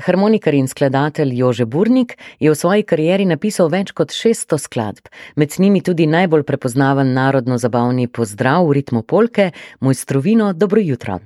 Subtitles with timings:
[0.00, 5.52] Harmonikar in skladatelj Jože Burnik je v svoji karieri napisal več kot 600 skladb, med
[5.58, 9.50] njimi tudi najbolj prepoznaven narodno-zabavni pozdrav v ritmu polke,
[9.80, 11.20] mojstrovino Dobro jutro.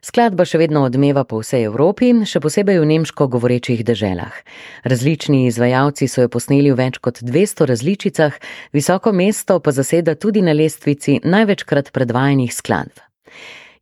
[0.00, 4.32] Skladba še vedno odmeva po vsej Evropi, še posebej v nemško govorečih deželah.
[4.88, 8.38] Različni izvajalci so jo posneli v več kot 200 različicah,
[8.72, 12.96] visoko mesto pa zaseda tudi na lestvici največkrat predvajanih skladb.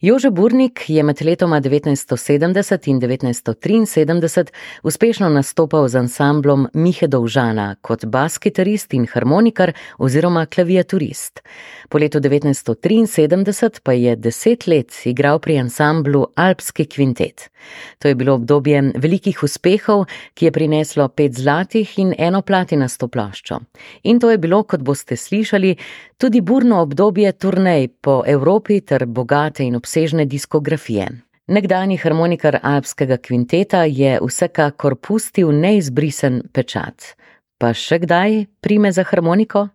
[0.00, 4.46] Jože Burnik je med letoma 1970 in 1973
[4.82, 11.42] uspešno nastopal z ansamblom Mihe Dovžana kot bas-kitarist in harmonikar oziroma klaviaturist.
[11.88, 17.50] Po letu 1973 pa je deset let igral pri ansamblu Alpski kvintet.
[17.98, 20.04] To je bilo obdobje velikih uspehov,
[20.34, 23.58] ki je prineslo pet zlatih in eno platinasto ploščo.
[24.02, 25.74] In to je bilo, kot boste slišali,
[26.18, 29.87] tudi burno obdobje turnej po Evropi ter bogate in obsežne
[30.24, 31.08] diskografije.
[31.48, 37.14] Nekdani harmonikar Alpskega kvinteta je vsekakor pustil neizbrisen pečat.
[37.58, 39.68] Pa še kdaj prime za harmoniko?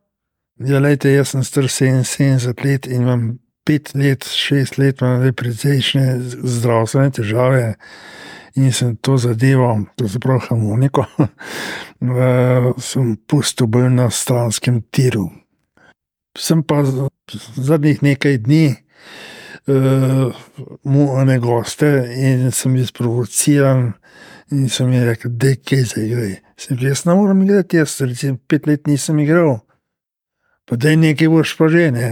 [0.61, 3.23] Ja, lejte, jaz sem star 77 let in imam
[3.65, 6.05] pet let, šest let, imam precejšnje
[6.43, 7.63] zdravstvene težave
[8.55, 11.07] in sem to zadevo, to se pravi harmoniko,
[12.91, 15.31] sem pustil bolj na stranskem tiru.
[16.37, 16.83] Sem pa
[17.57, 18.65] zadnjih nekaj dni
[19.67, 20.33] uh,
[20.83, 23.91] mu ene goste in sem jih sprovociral.
[24.51, 26.41] In sem jim rekel, da je kaj za igre.
[26.59, 29.63] Sem rekel, jaz ne morem igrati, jaz recimo pet let nisem igral,
[30.69, 32.09] pa da je nekaj boš pa že ne.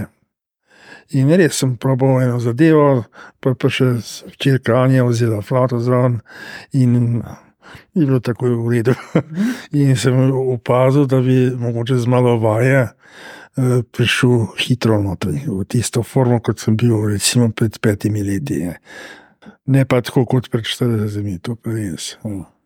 [1.11, 3.03] In res sem probal eno zadevo,
[3.44, 3.97] pa, pa še
[4.39, 6.22] črka Anja vzela flato zraven
[6.72, 7.19] in
[7.94, 8.95] je bilo tako v redu.
[9.72, 12.88] in sem opazil, da bi mogoče z malo vaje
[13.91, 18.61] prišel hitro noter, v tisto formo, kot sem bil recimo pred petimi leti.
[18.66, 18.77] Ne,
[19.66, 22.16] ne pa tako kot pred 40 leti, to pa res.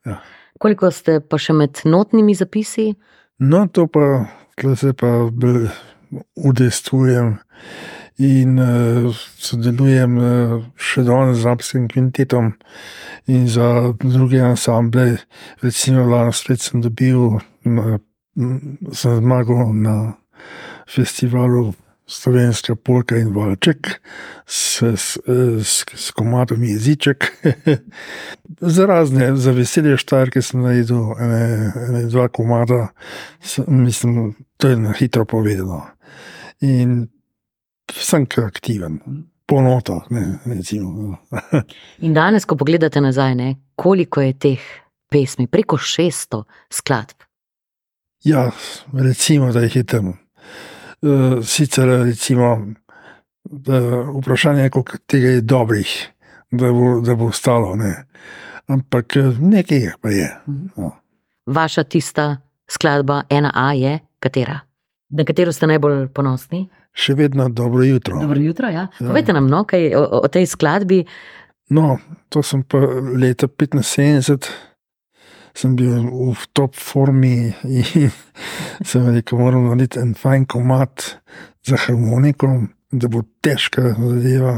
[0.06, 0.20] Ja.
[0.62, 2.94] Koliko ste pa še med notnimi zapisi?
[3.40, 4.28] No, to pa,
[4.80, 5.26] se pa
[6.36, 7.34] udejstvujem
[8.24, 12.54] in uh, sodelujem uh, še danes z Apskim kvintetom
[13.28, 15.18] in za druge ansamble.
[15.64, 17.98] Recimo, lani spet sem dobil, uh,
[18.96, 19.98] sem zmagal na
[20.90, 21.74] festivalu
[22.08, 24.02] Slovenska polka in valček,
[24.46, 25.18] s, s,
[25.66, 27.26] s, s komadom jeziček.
[28.76, 32.88] za razne, za veselje štarke sem najdel ene, ene dva komada,
[33.68, 35.82] mislim, to je na hitro povedano.
[36.62, 37.08] In
[37.92, 39.00] sem aktiven.
[39.46, 40.92] Po notah, ne, recimo.
[40.92, 41.18] No.
[42.06, 44.62] in danes, ko pogledate nazaj, ne, koliko je teh
[45.10, 47.26] pesmi, preko 600 skladb.
[48.26, 48.52] Ja,
[48.94, 50.14] recimo, da jih je tam.
[51.04, 52.68] Eh, sicer recimo,
[54.20, 56.08] vprašanje je, koliko tega je dobrih,
[56.52, 57.76] da bo, da bo ostalo.
[57.76, 58.06] Ne.
[58.68, 60.30] Ampak eh, nekaj pa je.
[60.78, 60.92] No.
[61.46, 64.60] Vaša tista skladba, ena A, je katera?
[65.10, 66.66] Na katero ste najbolj ponosni?
[66.96, 68.20] Še vedno dobro jutro.
[68.22, 68.88] Dobro jutro ja.
[69.00, 69.08] Ja.
[69.08, 71.04] Povejte nam no, kaj o, o tej skladbi.
[71.70, 71.98] No,
[72.30, 72.80] to sem pa
[73.18, 74.50] leta 75
[75.56, 76.04] sem bil
[76.36, 78.12] v top formi in
[78.90, 81.06] sem rekel, moram narediti en fajn komat
[81.66, 82.50] za harmoniko,
[82.92, 84.56] da bo težka zadeva.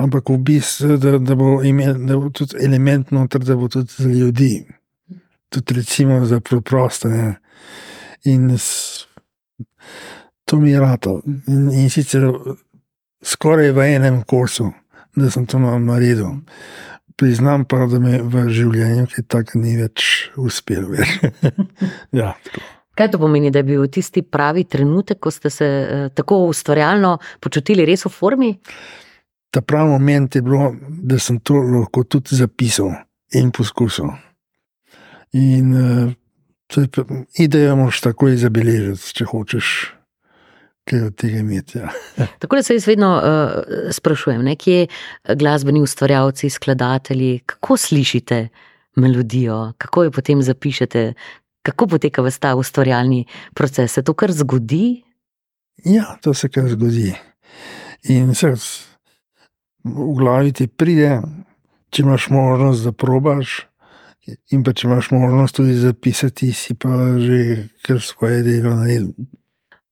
[0.00, 3.92] Ampak v bistvu, da, da, bo imel, da bo tudi element noter, da bo tudi
[3.92, 4.64] za ljudi,
[5.52, 7.08] tudi recimo za preproste.
[7.08, 7.34] Ne.
[8.24, 9.04] In s,
[10.48, 11.20] to mi je rado.
[11.48, 12.30] In, in sicer
[13.22, 14.70] skoraj v enem kursu,
[15.16, 16.40] da sem to naredil.
[17.20, 20.04] Priznam pa, da mi v življenju kaj takega ni več
[20.40, 20.96] uspelo.
[22.20, 22.30] ja,
[22.96, 27.18] kaj to pomeni, da je bil tisti pravi trenutek, ko ste se eh, tako ustvarjalno
[27.40, 28.50] počutili res v formi?
[29.52, 32.92] Ta pravi moment je bilo, da sem to lahko tudi zapisal
[33.36, 34.12] in poskusil.
[35.36, 36.12] In uh,
[37.38, 39.66] idejo moš takoj zabeležiti, če hočeš
[40.90, 41.78] kaj od tega imeti.
[41.78, 41.92] Ja.
[42.42, 43.62] Tako da se jaz vedno uh,
[43.94, 44.86] sprašujem, kje
[45.38, 48.48] glasbeni ustvarjalci, skladatelji, kako slišite
[48.96, 51.12] melodijo, kako jo potem zapišete,
[51.62, 53.24] kako poteka vse ta ustvarjalni
[53.54, 53.92] proces.
[53.92, 55.02] Se to kar zgodi?
[55.84, 57.14] Ja, to se kar zgodi.
[58.08, 58.54] In se
[59.84, 61.20] v glavi ti pride,
[61.90, 63.66] če imaš možnost, da probaš.
[64.52, 66.88] In pa če imaš možnost tudi zapisati, si pa
[67.18, 69.12] že kar svoje delo naredil.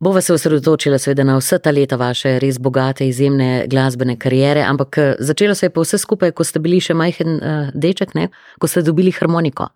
[0.00, 4.99] Bova se osredotočila seveda na vse ta leta vaše res bogate, izjemne glasbene karijere, ampak
[4.99, 8.29] eh, začelo se je pa vse skupaj, ko ste bili še majhen uh, deček, ne?
[8.62, 9.67] ko ste dobili harmoniko.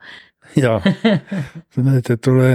[0.55, 0.79] Ja,
[1.75, 2.53] znajte, tole,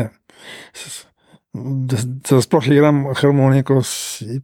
[1.53, 1.99] da,
[2.29, 3.81] da sploh igram harmoniko,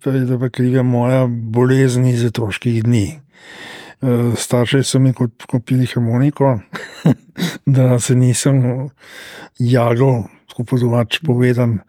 [0.04, 3.06] pa je da pa kriva moja bolezen iz otroških dni.
[4.36, 5.14] Starši so mi
[5.48, 6.60] kupili harmoniko,
[7.76, 8.90] da se nisem
[9.60, 11.80] jagal, tako podobač povedan,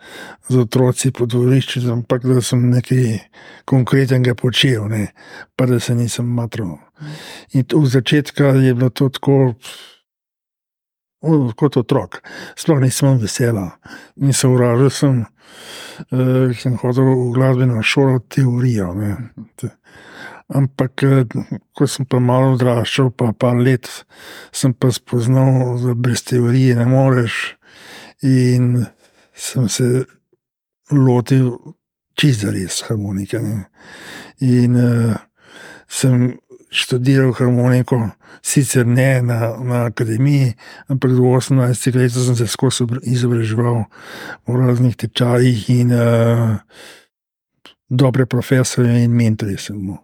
[0.48, 3.18] z otroci po dvorišču, ampak da sem nekaj
[3.66, 5.08] konkretnega počel, ne,
[5.56, 6.78] pa da se nisem matral.
[7.52, 9.54] In v začetku je bilo to tako.
[11.56, 12.18] Kot otrok,
[12.52, 13.78] sploh nisem vesela.
[14.20, 18.92] In se uražal sem, uh, sem hodil v glasbeno šolo, teorijo.
[18.92, 19.16] Ne.
[20.52, 21.00] Ampak,
[21.72, 23.88] ko sem pa malo odraščal, pa pa let,
[24.52, 27.56] sem pa spoznal, da brez teorije ne moreš.
[28.28, 28.84] In
[29.32, 30.04] sem se
[30.92, 31.50] lotil
[32.20, 33.40] čisto res harmonike.
[33.40, 33.64] Ne.
[34.44, 35.16] In uh,
[35.88, 36.34] sem
[36.74, 38.00] študiral harmoniko,
[38.44, 40.54] sicer ne na, na akademiji,
[40.92, 43.84] ampak do 18 let sem se skozi izobraževal
[44.46, 46.58] v raznih tečajih in uh,
[47.88, 50.02] dobre profesorje in mentorje sem imel.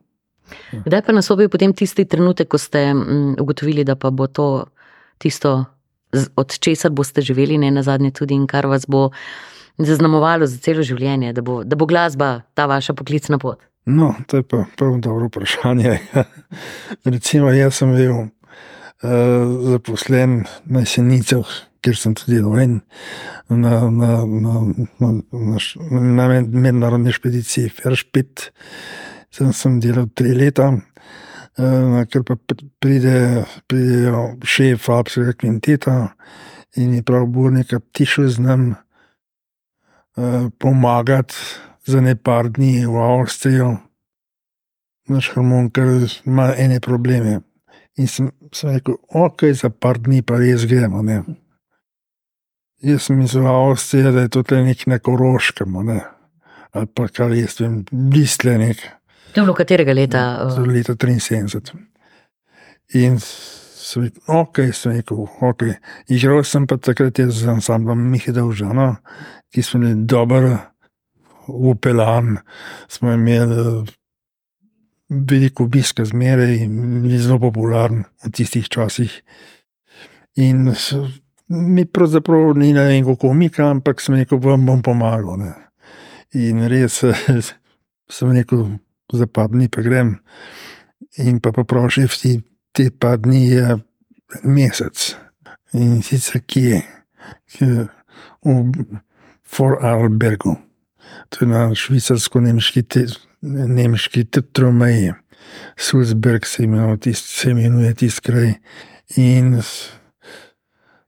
[0.84, 2.90] Kdaj pa nas obijo potem tisti trenutek, ko ste
[3.40, 4.66] ugotovili, da pa bo to
[5.18, 5.64] tisto,
[6.36, 9.10] od česar boste živeli, ne na zadnje tudi in kar vas bo
[9.78, 13.60] zaznamovalo za celo življenje, da bo, da bo glasba ta vaša poklicna pot?
[13.86, 15.98] No, to je pa prvo dobro vprašanje.
[17.14, 18.28] Recimo, jaz sem bil uh,
[19.72, 21.48] zaposlen na Senicah,
[21.80, 22.80] kjer sem tudi rojen,
[23.48, 24.54] na, na, na,
[25.00, 25.58] na, na,
[25.90, 28.50] na mednarodni špediciji Feršpit
[29.34, 32.36] sem, sem delal tri leta, uh, ker pa
[32.82, 35.96] pride, pridejo šef Apsega kvinteta
[36.78, 41.34] in je prav Burnika tišel z nam uh, pomagati
[41.86, 43.76] za ne par dni v Avstrijo,
[45.08, 45.88] naš harmonikar
[46.26, 47.40] ima ene probleme.
[47.98, 51.02] In sem, sem rekel, ok, za par dni pa res gremo.
[51.02, 51.22] Ne.
[52.84, 56.00] Jaz sem mislil, Avstrija, da je to nek nekoroškem, ne.
[56.72, 58.99] ali pa kar jaz vem, blistle nekaj.
[59.32, 60.22] To je bilo katerega leta?
[60.50, 61.78] Z leta 73.
[63.00, 65.62] In sem rekel, ok, sem rekel, ok.
[66.10, 68.96] Igral sem pa takrat z ansamblom Mihida Užana,
[69.54, 70.58] ki smo bili dobro
[71.46, 72.36] upeljan,
[72.88, 73.86] smo imeli
[75.10, 79.22] veliko obiska zmeraj in bili zelo popularni v tistih časih.
[80.36, 80.70] In
[81.48, 85.38] mi pravzaprav ni na vem, kako umika, ampak sem rekel, vam bom pomagal.
[85.38, 85.54] Ne.
[86.38, 87.02] In res
[88.16, 88.78] sem rekel,
[89.12, 90.18] za pa dni pa grem.
[91.18, 92.40] In pa poprošam, ti
[92.72, 93.78] te pa dni je
[94.44, 95.16] mesec.
[95.74, 96.82] In sicer kje?
[98.44, 98.90] V
[99.50, 100.54] Forarlbergu,
[101.28, 102.84] to je na švicarsko-nemški
[103.42, 105.12] nemški tetromeji,
[105.76, 106.62] Sulzberg se
[107.00, 108.52] tisti, se imenuje tisti kraj.
[109.16, 109.62] In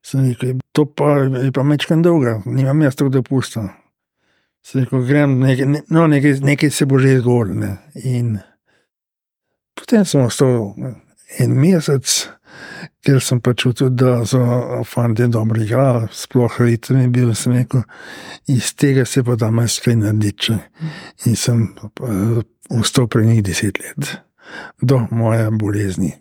[0.03, 3.69] sem rekel, to pa je pa mečkan dolga, nimam mesta v dopustu.
[4.63, 7.77] Se rekel, grem, nekaj, ne, no, nekaj, nekaj se bo že zgodilo.
[8.07, 8.39] In
[9.75, 10.75] potem sem ostal
[11.43, 12.13] en mesec,
[13.03, 14.41] ker sem pa čutil, da so
[14.87, 17.83] fanti dobro igrali, sploh ritem je bil, sem rekel,
[18.53, 20.55] iz tega se pa da marsikaj narediti.
[21.27, 21.67] In sem
[22.71, 24.15] ostal pri njih deset let.
[24.83, 26.13] Do moje bolezni.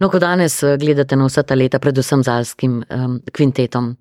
[0.00, 3.92] No, ko danes gledate na vsa ta leta, predvsem z alskim um, kvintetom,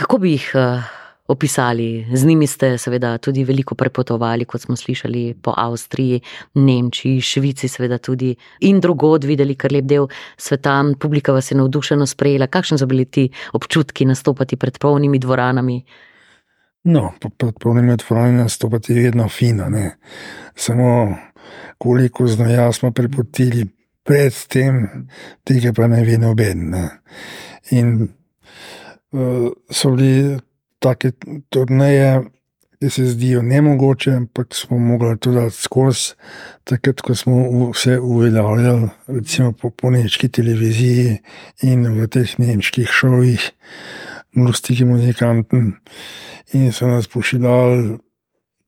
[0.00, 0.86] kako bi jih uh,
[1.28, 2.06] opisali.
[2.12, 6.20] Z njimi ste seveda tudi veliko prepotovali, kot smo slišali po Avstriji,
[6.54, 10.84] Nemčiji, Švici, seveda tudi in drugod videli kar lep del sveta.
[11.00, 12.46] Publika vas je navdušeno sprejela.
[12.46, 15.82] Kakšni so bili ti občutki nastopati pred polnimi dvoranami?
[16.84, 19.68] No, pred polnimi dvoranami nastopati je vedno fino.
[19.68, 19.96] Ne?
[20.54, 21.16] Samo
[21.78, 23.66] koliko znaja smo prepotili
[24.04, 25.08] predtem,
[25.44, 26.70] tega pa ne ve noben.
[26.70, 26.88] Ne?
[27.70, 28.08] In
[29.12, 30.38] uh, so bili
[30.78, 31.12] take
[31.50, 32.22] turneje,
[32.80, 36.14] ki se zdijo nemogoče, ampak smo mogli to dati skozi.
[36.64, 41.18] Takrat, ko smo vse uveljavljali, recimo po, po nemški televiziji
[41.62, 43.50] in v teh nemških šovih,
[44.36, 45.62] mlustiki muzikanti,
[46.52, 47.98] in so nas pošiljali,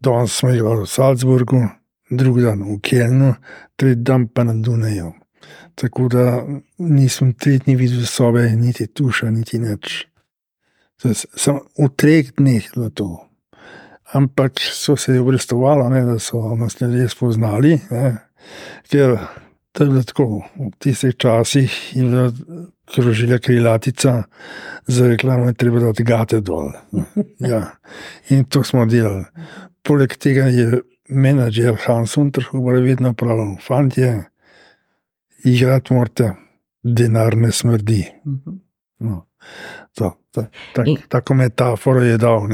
[0.01, 1.63] danes smo igrali v Salzburgu,
[2.11, 3.35] drugi dan v Kelnu,
[3.77, 5.13] tretji dan pa na Dunaju.
[5.75, 6.43] Tako da
[6.79, 10.07] nisem tri dni videl sobe, niti tuša, niti nič.
[10.99, 13.21] Sem v treh dneh na to.
[14.17, 18.17] Ampak so se obrestovali, da so nas ljudje spoznali, ne?
[18.89, 19.19] ker
[19.73, 20.27] to je bilo tako.
[20.57, 22.33] V tistih časih je bila
[22.95, 24.23] krožila krilatica
[24.87, 26.73] za reklamo, da je treba dati gate dol.
[27.39, 27.77] Ja.
[28.31, 29.25] In to smo delali.
[29.83, 34.25] Poleg tega je menedžer Hans Unterhuber vedno pravil: Fantje,
[35.45, 36.33] igrati morate,
[36.83, 38.05] denar ne smrdi.
[38.99, 39.27] No.
[39.99, 40.99] To, to, tak, In...
[41.11, 42.47] Tako metaforo je dal.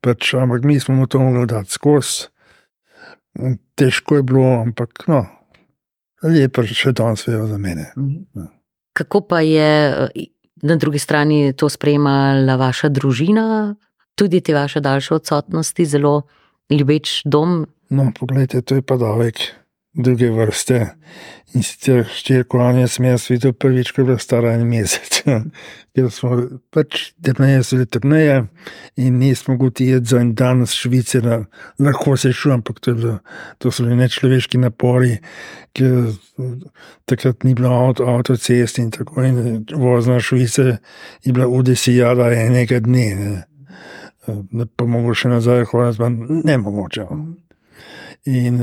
[0.00, 2.28] Pač, ampak mi smo to mogli dati skozi.
[3.74, 5.24] Težko je bilo, ampak no,
[6.22, 7.90] lepo še danes vejo za mene.
[8.38, 8.46] Ja.
[8.94, 10.30] Kako pa je eh,
[10.62, 13.74] na drugi strani to sprejemala vaša družina,
[14.14, 16.22] tudi te vaše daljše odsotnosti, zelo
[16.70, 17.64] ljubeč dom?
[17.90, 19.42] No, poglejte, to je pa davek
[19.94, 20.80] druge vrste.
[21.54, 25.20] In sicer ščirko Anja sem jaz videl prvič, ko je bila stara en mesec.
[25.94, 26.38] Ker smo
[26.74, 28.40] pač trneje, zelo trneje
[28.98, 31.38] in nismo mogli iti za en dan z Švice, na,
[31.78, 33.14] lahko se šel, ampak to, bilo,
[33.62, 35.20] to so bili nečloveški napori,
[35.78, 36.10] ker
[37.06, 40.66] takrat ni bilo avto, avtocest in tako in vozna Švice
[41.22, 43.06] je bila udesijala enega dne.
[44.50, 47.06] Ne, pa mogo še nazaj pa ne mogoče.
[48.24, 48.62] In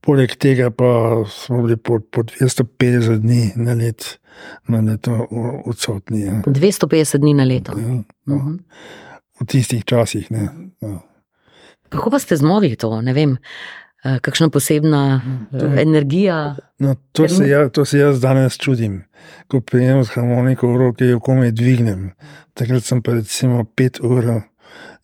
[0.00, 4.20] poleg tega pa smo bili po, po 250 dni na let,
[4.68, 5.26] na leto
[5.68, 6.22] odsotni.
[6.24, 6.40] Ja.
[6.46, 7.76] 250 dni na leto.
[7.76, 8.36] Ja, no.
[8.36, 8.56] Mhm.
[9.40, 10.30] V tistih časih.
[10.30, 10.48] Ne,
[10.80, 10.96] ja.
[11.88, 13.00] Kako pa ste zmogli to?
[13.02, 13.36] Ne vem,
[14.04, 15.20] eh, kakšna posebna
[15.50, 16.56] To eh, energija.
[16.78, 19.04] No, to, se jaz, to se jaz danes čudim.
[19.48, 22.12] Ko prijem z harmoniko v roke, jo komaj dvignem.
[22.54, 24.44] Takrat sem pa recimo pet ur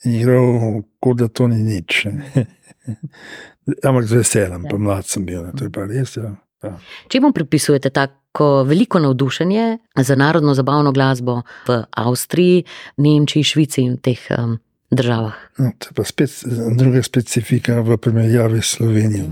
[0.05, 2.07] igral, kot da to ni nič.
[3.67, 6.17] Ampak z veseljem, pa mlad sem bil, ne, to je pa res.
[6.17, 6.37] Ja.
[6.65, 6.79] Ja.
[7.09, 12.65] Čemu pripisujete tako veliko navdušenje za narodno zabavno glasbo v Avstriji,
[12.97, 14.59] Nemčiji, Švici in teh um,
[14.91, 15.35] državah?
[15.59, 16.31] No, to je pa spet
[16.79, 19.31] druga specifika v primerjavi s Slovenijo.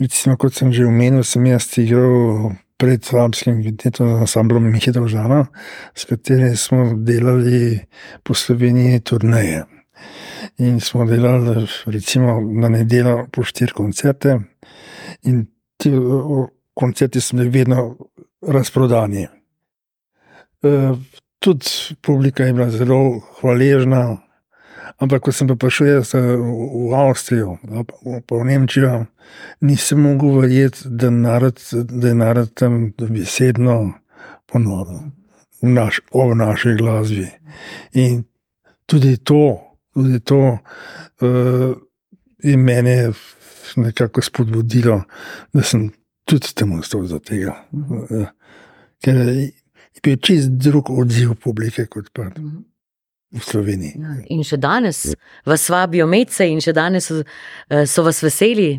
[0.00, 5.46] Recimo, kot sem že omenil, sem jaz igral pred Alpskim kvintetom z ansamblom Mihe Dovžana,
[5.94, 7.78] s katerim smo delali
[8.26, 9.64] po Sloveniji turneje.
[10.58, 14.38] In smo delali, recimo, na nedeljo po štiri koncerte,
[15.22, 15.46] in
[15.76, 15.90] ti
[16.74, 17.96] koncerti so bili vedno
[18.42, 19.26] razprodani.
[20.62, 20.92] E,
[21.38, 24.16] tudi publika je bila zelo hvaležna,
[24.98, 27.84] ampak ko sem pa prišel jaz eh, v, v Avstrijo, ali
[28.26, 29.04] pa, v Nemčijo,
[29.60, 33.94] nisem mogel verjeti, da, narod, da je narod tam besedno
[34.50, 35.12] ponoren
[35.60, 37.28] v, naš, o naši glasbi.
[37.92, 38.24] In
[38.86, 41.74] tudi to, tudi to uh,
[42.42, 43.12] je mene
[43.76, 45.02] nekako spodbudilo,
[45.52, 45.88] da sem
[46.28, 47.56] tudi temu stal za tega.
[47.72, 48.26] Uh,
[49.04, 49.50] ker je
[50.04, 52.28] bil čist drug odziv publike kot pa
[53.34, 53.98] v Sloveniji.
[54.30, 55.08] In še danes
[55.46, 57.22] vas vabijo medse, in še danes so,
[57.70, 58.76] eh, so vas veseli.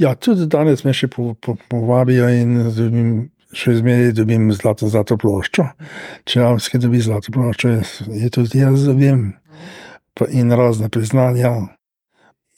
[0.00, 3.10] Ja, tudi danes me še po, po, povabijo in dobim,
[3.54, 5.68] še zmeraj dobim zlato, zlato ploščo.
[6.26, 7.74] Če avski dobi zlato ploščo,
[8.10, 9.34] je, tudi jaz dobim.
[9.34, 9.83] Pa
[10.28, 11.52] in razne priznanja.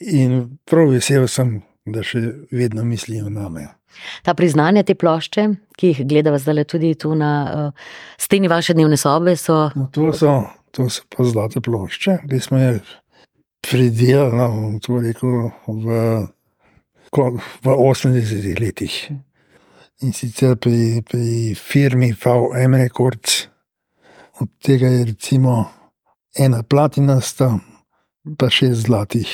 [0.01, 2.21] In prav vesel sem, da še
[2.53, 3.69] vedno mislijo na me.
[4.27, 5.47] Ta priznanja, te plošče,
[5.79, 7.89] ki jih gledava zdaj tudi tu na uh,
[8.21, 10.35] steni vaše dnevne sobe, so No, to, so,
[10.77, 12.97] to so pa zlate plošče, ki smo jih
[13.65, 16.03] pridelali, no, rekel, v,
[17.65, 18.99] v 80-ih letih.
[20.05, 23.47] In sicer pri, pri firmi VM Records,
[24.45, 25.63] od tega je recimo
[26.39, 27.59] ena platinasta,
[28.39, 29.29] pa šest zlatih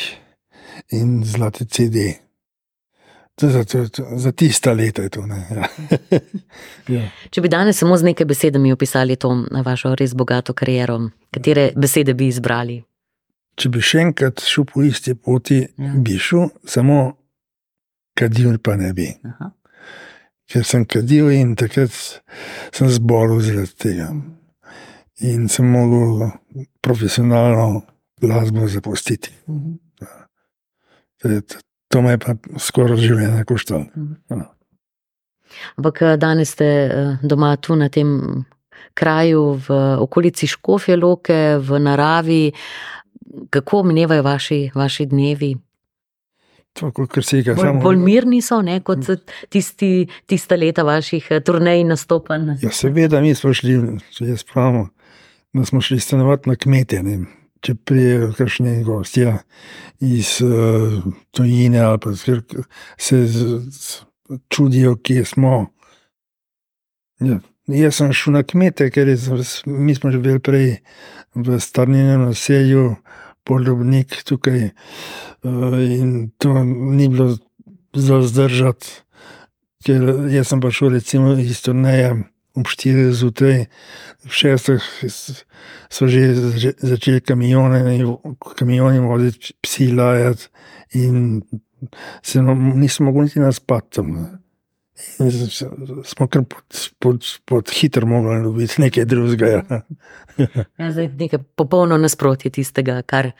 [0.90, 1.96] in zlati CD.
[3.34, 5.26] To za, to, to, za tista leta je to.
[5.26, 5.68] ne, Ja.
[6.96, 7.02] ja.
[7.30, 9.30] Če bi danes samo z nekaj besedami opisali to
[9.64, 10.98] vašo res bogato kariero,
[11.30, 12.82] katere besede bi izbrali?
[13.56, 15.94] Če bi še enkrat šel po isti poti, Ja.
[15.96, 17.16] bi šel, samo
[18.14, 19.08] kadil pa ne bi.
[19.24, 19.50] Aha.
[20.52, 21.92] Ker sem kadil in takrat
[22.72, 24.10] sem zbolel zaradi tega.
[25.22, 26.30] In sem mogel
[26.80, 27.82] profesionalno
[28.20, 29.30] glasbo zapustiti.
[31.18, 31.42] To, je-
[31.88, 33.84] to me je pa skoraj življenje koštalo.
[34.30, 34.40] Ja.
[35.76, 36.90] Ampak eh, danes ste eh,
[37.22, 38.44] doma tu na tem
[38.94, 42.52] kraju, v okolici Škofje Loke, v naravi.
[43.50, 45.52] Kako minevajo vaši, vaši dnevi?
[46.72, 47.80] To, kar se je Bolj, samo.
[47.80, 49.04] bolj mirni so, ne, kot
[49.48, 49.90] tisti,
[50.26, 52.56] tista leta vaših eh, turnej in nastopanj.
[52.62, 53.76] Ja, seveda, mi smo šli,
[54.10, 54.88] če jaz pravim,
[55.52, 57.02] da smo šli stanovati na kmete.
[57.02, 57.18] Ne.
[57.62, 59.36] Če prijejo kakšni gostje
[60.00, 62.64] iz uh, tujine ali pa skr-
[62.98, 64.02] se z, z,
[64.48, 65.66] čudijo, kje smo.
[67.20, 67.38] Ja.
[67.70, 69.16] Jaz sem šel na kmete, ker je,
[69.66, 70.72] mi smo živeli prej
[71.34, 72.96] v starnjenem naselju,
[73.46, 77.36] poljubnik tukaj uh, in to ni bilo
[77.94, 78.90] za zdržati.
[79.86, 82.16] Ker sem pa šel recimo iz turneja
[82.54, 83.66] ob 4 zjutraj,
[84.24, 85.44] v 6
[85.88, 86.34] so že
[86.78, 87.98] začeli kamione,
[88.56, 90.48] kamioni voziti, psi lajati
[90.94, 91.42] in
[92.22, 94.41] se no, nisem mogel niti naspati tam.
[95.18, 95.30] In
[96.04, 99.46] smo kar pod, pod, pod hitro mogli dobiti nekaj drugega.
[99.46, 99.80] Ja.
[100.78, 103.30] Ja, zdaj nekaj popolno nasprotje tistega, kar,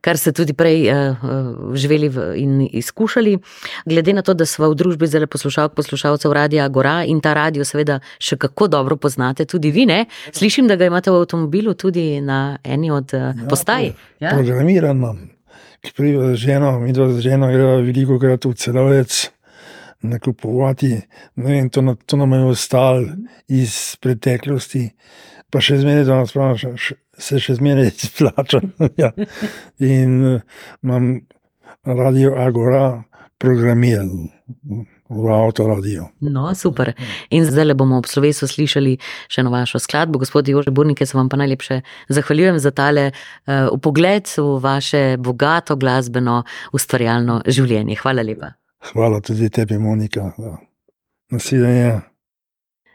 [0.00, 1.26] kar ste tudi prej uh,
[1.74, 3.38] živeli in izkušali.
[3.86, 7.64] Glede na to, da smo v družbi zelo poslušalk, poslušalcev Radia Gora in ta radio
[7.64, 10.04] seveda še kako dobro poznate, tudi vi ne.
[10.32, 13.92] Slišim, da ga imate v avtomobilu tudi na eni od uh, postaj.
[14.20, 14.36] Ja?
[14.36, 15.24] Programiran imam,
[15.82, 19.24] ki pride z ženo, mi dva z ženo greva veliko krat v celovec.
[20.06, 20.90] Nakupovati,
[21.36, 23.04] vem, to, na- to nam je ostalo
[23.48, 24.88] iz preteklosti,
[25.50, 26.76] pa še zmeraj, da nas pravi,
[27.18, 28.60] se še zmeraj izplača.
[28.96, 29.12] ja.
[29.78, 30.40] In eh,
[30.82, 31.12] imam
[31.84, 33.02] radio Agora
[33.38, 34.08] programiran
[35.08, 36.08] v avtoradio.
[36.20, 36.90] No, super.
[37.30, 38.96] In zdaj bomo ob slovesu slišali
[39.30, 40.18] še eno vašo skladbo.
[40.18, 45.76] Gospod Jože Burnike, se vam pa najlepše zahvaljujem za tale uh, upogled v vaše bogato
[45.76, 46.42] glasbeno
[46.74, 48.00] ustvarjalno življenje.
[48.02, 48.54] Hvala lepa.
[48.80, 50.32] Hvala tudi tebi, Monika.
[51.30, 52.15] Nasvidenje.